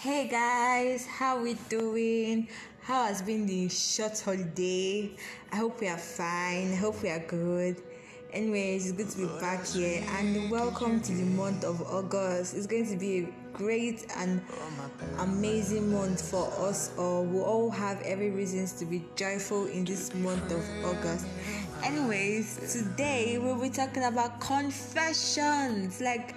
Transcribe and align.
Hey 0.00 0.28
guys, 0.28 1.06
how 1.06 1.42
we 1.42 1.54
doing? 1.68 2.46
How 2.82 3.06
has 3.06 3.20
been 3.20 3.46
the 3.46 3.68
short 3.68 4.20
holiday? 4.20 5.10
I 5.50 5.56
hope 5.56 5.80
we 5.80 5.88
are 5.88 5.98
fine. 5.98 6.70
I 6.70 6.76
hope 6.76 7.02
we 7.02 7.08
are 7.08 7.18
good. 7.18 7.82
Anyways, 8.32 8.88
it's 8.88 8.96
good 8.96 9.10
to 9.10 9.26
be 9.26 9.40
back 9.40 9.66
here 9.66 10.04
and 10.18 10.52
welcome 10.52 11.00
to 11.00 11.12
the 11.12 11.24
month 11.24 11.64
of 11.64 11.82
August. 11.82 12.54
It's 12.54 12.68
going 12.68 12.86
to 12.90 12.96
be 12.96 13.24
a 13.24 13.28
great 13.52 14.06
and 14.16 14.40
amazing 15.18 15.90
month 15.90 16.30
for 16.30 16.46
us 16.60 16.92
all. 16.96 17.24
We 17.24 17.40
all 17.40 17.68
have 17.68 18.00
every 18.02 18.30
reasons 18.30 18.74
to 18.74 18.84
be 18.84 19.04
joyful 19.16 19.66
in 19.66 19.84
this 19.84 20.14
month 20.14 20.52
of 20.52 20.64
August. 20.84 21.26
Anyways, 21.82 22.72
today 22.72 23.38
we'll 23.38 23.60
be 23.60 23.70
talking 23.70 24.04
about 24.04 24.40
confessions. 24.40 26.00
Like 26.00 26.36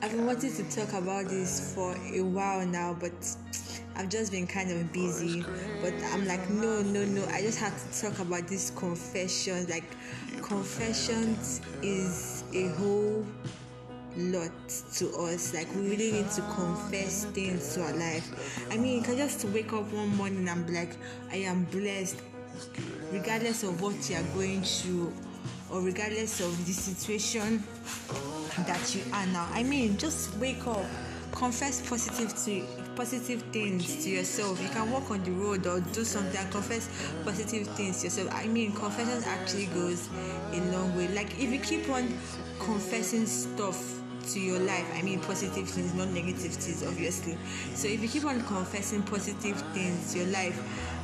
I've 0.00 0.12
been 0.12 0.26
wanting 0.26 0.54
to 0.54 0.62
talk 0.70 0.92
about 0.92 1.26
this 1.26 1.74
for 1.74 1.96
a 2.14 2.20
while 2.20 2.64
now, 2.64 2.96
but 3.00 3.12
I've 3.96 4.08
just 4.08 4.30
been 4.30 4.46
kind 4.46 4.70
of 4.70 4.92
busy. 4.92 5.44
But 5.82 5.92
I'm 6.12 6.24
like, 6.24 6.48
no, 6.50 6.82
no, 6.82 7.04
no. 7.04 7.24
I 7.26 7.40
just 7.40 7.58
have 7.58 7.74
to 7.74 8.00
talk 8.00 8.20
about 8.20 8.46
this 8.46 8.70
confession. 8.70 9.66
Like, 9.66 9.82
confessions 10.40 11.60
is 11.82 12.44
a 12.54 12.68
whole 12.76 13.26
lot 14.16 14.52
to 14.94 15.08
us. 15.16 15.52
Like, 15.52 15.66
we 15.74 15.90
really 15.90 16.12
need 16.12 16.30
to 16.30 16.42
confess 16.42 17.24
things 17.24 17.74
to 17.74 17.82
our 17.82 17.92
life. 17.94 18.68
I 18.70 18.76
mean, 18.76 18.98
you 18.98 19.02
can 19.02 19.16
just 19.16 19.44
wake 19.46 19.72
up 19.72 19.92
one 19.92 20.16
morning 20.16 20.48
and 20.48 20.64
be 20.64 20.74
like, 20.74 20.96
I 21.32 21.38
am 21.38 21.64
blessed, 21.64 22.20
regardless 23.10 23.64
of 23.64 23.82
what 23.82 24.08
you 24.08 24.14
are 24.14 24.34
going 24.34 24.62
through 24.62 25.12
or 25.70 25.80
regardless 25.80 26.40
of 26.40 26.66
the 26.66 26.72
situation 26.72 27.62
that 28.66 28.94
you 28.94 29.02
are 29.12 29.26
now. 29.26 29.48
I 29.52 29.62
mean, 29.62 29.96
just 29.96 30.34
wake 30.36 30.66
up, 30.66 30.84
confess 31.32 31.86
positive 31.88 32.34
to 32.44 32.66
positive 32.96 33.42
things 33.52 34.04
to 34.04 34.10
yourself. 34.10 34.60
You 34.60 34.68
can 34.70 34.90
walk 34.90 35.10
on 35.10 35.22
the 35.22 35.30
road 35.30 35.66
or 35.66 35.80
do 35.80 36.04
something 36.04 36.36
and 36.36 36.50
confess 36.50 36.88
positive 37.24 37.66
things 37.68 37.98
to 38.00 38.04
yourself. 38.06 38.30
I 38.32 38.46
mean, 38.48 38.72
confession 38.72 39.22
actually 39.24 39.66
goes 39.66 40.08
a 40.52 40.60
long 40.72 40.96
way. 40.96 41.08
Like 41.08 41.38
if 41.38 41.52
you 41.52 41.60
keep 41.60 41.88
on 41.90 42.12
confessing 42.58 43.26
stuff 43.26 43.98
to 44.32 44.40
your 44.40 44.58
life. 44.58 44.86
I 44.94 45.02
mean, 45.02 45.20
positive 45.20 45.68
things, 45.68 45.94
not 45.94 46.08
negative 46.08 46.52
things, 46.52 46.86
obviously. 46.86 47.38
So, 47.74 47.88
if 47.88 48.02
you 48.02 48.08
keep 48.08 48.24
on 48.24 48.42
confessing 48.42 49.02
positive 49.02 49.60
things 49.72 50.12
to 50.12 50.18
your 50.18 50.28
life, 50.28 50.97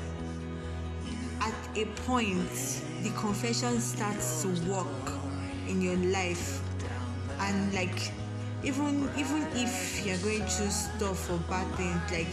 at 1.44 1.76
a 1.76 1.84
point, 2.06 2.82
the 3.02 3.10
confession 3.10 3.78
starts 3.78 4.42
to 4.42 4.48
work 4.70 5.12
in 5.68 5.82
your 5.82 5.96
life. 5.96 6.62
And 7.38 7.72
like 7.74 8.12
even 8.62 9.10
even 9.18 9.46
if 9.52 10.04
you're 10.06 10.16
going 10.18 10.46
through 10.48 10.70
stuff 10.70 11.30
or 11.30 11.38
bad 11.50 11.66
things 11.76 12.00
like 12.10 12.32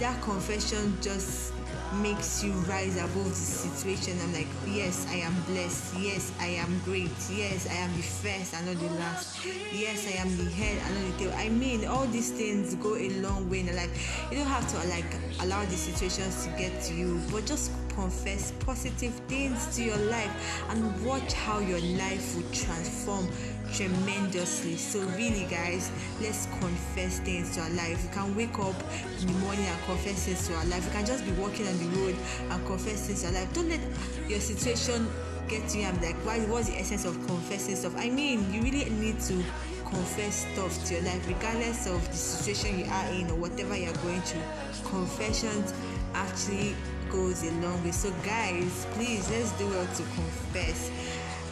that 0.00 0.20
confession 0.22 0.96
just 1.02 1.52
makes 2.00 2.42
you 2.42 2.52
rise 2.72 2.96
above 2.96 3.28
the 3.28 3.34
situation. 3.34 4.16
I'm 4.22 4.32
like 4.32 4.48
yes 4.66 5.06
i 5.10 5.16
am 5.16 5.34
blessed. 5.46 5.94
Yes 5.98 6.32
i 6.40 6.46
am 6.46 6.80
great. 6.86 7.10
Yes 7.30 7.68
i 7.68 7.74
am 7.74 7.94
the 7.96 8.02
first 8.02 8.54
and 8.54 8.66
not 8.66 8.78
the 8.78 8.94
last. 8.96 9.44
Yes 9.72 10.06
i 10.06 10.16
am 10.18 10.34
the 10.38 10.48
head 10.50 10.80
and 10.86 10.94
not 10.94 11.18
the 11.18 11.24
tail. 11.24 11.34
I 11.36 11.50
mean 11.50 11.84
all 11.86 12.06
these 12.06 12.30
things 12.30 12.74
go 12.76 12.96
a 12.96 13.10
long 13.20 13.50
way 13.50 13.60
in 13.60 13.76
life. 13.76 13.92
You 14.30 14.38
don't 14.38 14.46
have 14.46 14.66
to 14.68 14.88
like 14.88 15.12
allow 15.40 15.62
the 15.66 15.76
situations 15.76 16.46
to 16.46 16.50
get 16.56 16.80
to 16.84 16.94
you 16.94 17.20
but 17.30 17.44
just 17.44 17.70
confess 17.94 18.52
positive 18.60 19.12
things 19.28 19.74
to 19.76 19.82
your 19.82 19.96
life 19.96 20.64
and 20.70 21.04
watch 21.04 21.32
how 21.32 21.58
your 21.58 21.80
life 21.98 22.36
will 22.36 22.50
transform 22.52 23.28
tremendously. 23.72 24.76
So, 24.76 25.00
really, 25.16 25.46
guys, 25.50 25.90
let's 26.20 26.46
confess 26.60 27.18
things 27.20 27.54
to 27.56 27.62
our 27.62 27.70
life. 27.70 28.02
You 28.02 28.10
can 28.10 28.36
wake 28.36 28.58
up 28.58 28.74
in 29.20 29.26
the 29.26 29.32
morning 29.40 29.64
and 29.64 29.82
confess 29.84 30.26
things 30.26 30.46
to 30.48 30.54
our 30.54 30.64
life. 30.66 30.84
You 30.86 30.92
can 30.92 31.06
just 31.06 31.24
be 31.24 31.32
walking 31.32 31.66
on 31.66 31.78
the 31.78 31.98
road 31.98 32.16
and 32.50 32.66
confess 32.66 33.06
things 33.06 33.22
to 33.22 33.28
our 33.28 33.34
life. 33.34 33.52
Don't 33.54 33.68
let 33.68 33.80
your 34.28 34.40
situation 34.40 35.08
get 35.48 35.68
to 35.68 35.78
you 35.78 35.92
be 35.92 36.06
like, 36.06 36.16
why, 36.24 36.40
what's 36.40 36.68
the 36.68 36.78
essence 36.78 37.04
of 37.04 37.14
confessing 37.26 37.76
stuff? 37.76 37.94
I 37.96 38.10
mean, 38.10 38.52
you 38.52 38.62
really 38.62 38.88
need 38.90 39.20
to 39.22 39.42
confess 39.84 40.46
stuff 40.52 40.84
to 40.86 40.94
your 40.94 41.02
life, 41.02 41.26
regardless 41.28 41.86
of 41.86 42.06
the 42.08 42.16
situation 42.16 42.78
you 42.78 42.86
are 42.86 43.06
in 43.08 43.30
or 43.30 43.36
whatever 43.36 43.76
you're 43.76 43.92
going 43.94 44.20
through. 44.22 44.42
Confessions 44.84 45.74
actually 46.14 46.74
goes 47.12 47.42
a 47.44 47.52
long 47.60 47.84
way. 47.84 47.92
So, 47.92 48.10
guys, 48.24 48.86
please 48.92 49.30
let's 49.30 49.52
do 49.52 49.68
well 49.68 49.86
to 49.86 50.02
confess. 50.02 50.90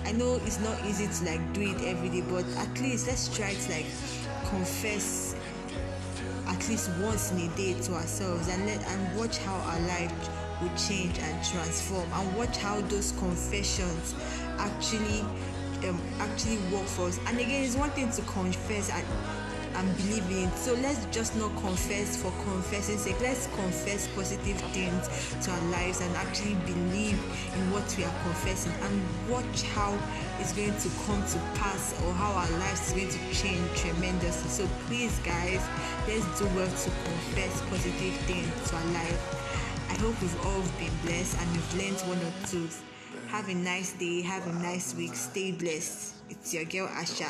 I 0.05 0.13
know 0.13 0.41
it's 0.47 0.59
not 0.61 0.77
easy 0.87 1.07
to 1.07 1.31
like 1.31 1.53
do 1.53 1.61
it 1.61 1.83
every 1.85 2.09
day, 2.09 2.23
but 2.23 2.45
at 2.57 2.81
least 2.81 3.07
let's 3.07 3.35
try 3.37 3.53
to 3.55 3.73
like 3.73 3.87
confess 4.49 5.37
at 6.49 6.69
least 6.69 6.91
once 7.01 7.31
in 7.31 7.39
a 7.39 7.49
day 7.57 7.75
to 7.83 7.95
ourselves 7.95 8.49
and 8.49 8.67
let 8.67 8.83
and 8.89 9.19
watch 9.19 9.39
how 9.39 9.55
our 9.55 9.81
life 9.81 10.13
will 10.61 10.77
change 10.77 11.19
and 11.19 11.45
transform 11.45 12.11
and 12.13 12.37
watch 12.37 12.57
how 12.57 12.81
those 12.83 13.13
confessions 13.13 14.15
actually 14.59 15.21
um, 15.89 16.01
actually 16.19 16.59
work 16.73 16.87
for 16.87 17.09
us. 17.09 17.19
And 17.27 17.39
again, 17.39 17.65
it's 17.65 17.77
one 17.77 17.91
thing 17.91 18.11
to 18.11 18.23
confess 18.23 18.91
and 18.91 19.05
and 19.75 19.97
believe 19.97 20.29
in. 20.31 20.51
So 20.57 20.75
let's 20.75 21.05
just 21.07 21.37
not 21.37 21.51
confess 21.57 22.17
for 22.17 22.33
confessing 22.45 22.99
sake. 22.99 23.21
Let's 23.21 23.47
confess 23.49 24.09
positive 24.15 24.57
things 24.73 25.09
to 25.45 25.51
our 25.51 25.65
lives 25.71 26.01
and 26.01 26.15
actually 26.17 26.55
believe 26.67 27.19
in 27.55 27.71
what 27.71 27.87
we 27.97 28.05
are 28.05 28.15
confessing 28.23 28.73
and 28.83 29.03
watch 29.29 29.63
how 29.75 29.97
it's 30.39 30.53
going 30.53 30.77
to 30.77 30.89
come 31.07 31.23
to 31.27 31.39
pass 31.59 31.95
or 32.05 32.13
how 32.15 32.33
our 32.33 32.51
lives 32.59 32.89
is 32.89 32.93
going 32.93 33.11
to 33.11 33.35
change 33.35 33.63
tremendously. 33.75 34.51
So 34.51 34.69
please 34.87 35.19
guys, 35.21 35.63
let's 36.09 36.27
do 36.39 36.47
well 36.57 36.69
to 36.69 36.91
confess 37.05 37.61
positive 37.69 38.15
things 38.27 38.71
to 38.71 38.77
our 38.77 38.85
life. 38.93 39.51
I 39.91 39.95
hope 39.95 40.21
we've 40.21 40.47
all 40.47 40.63
been 40.79 40.93
blessed 41.05 41.39
and 41.41 41.51
we've 41.53 41.75
learned 41.75 42.01
one 42.09 42.19
or 42.19 42.33
two. 42.47 42.69
Have 43.29 43.49
a 43.49 43.55
nice 43.55 43.93
day, 43.95 44.23
have 44.23 44.47
a 44.47 44.53
nice 44.53 44.95
week, 44.95 45.15
stay 45.15 45.53
blessed. 45.53 46.15
It's 46.31 46.55
your 46.55 46.65
girl 46.65 46.89
Asha. 46.89 47.29